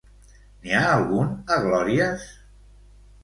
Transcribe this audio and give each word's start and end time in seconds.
N'hi 0.61 0.73
ha 0.77 0.85
algun 0.93 1.29
a 1.55 1.59
Glòries? 1.65 2.23